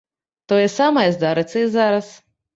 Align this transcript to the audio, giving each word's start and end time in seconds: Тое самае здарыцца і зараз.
Тое 0.53 0.63
самае 0.77 1.03
здарыцца 1.19 1.57
і 1.67 1.69
зараз. 1.77 2.11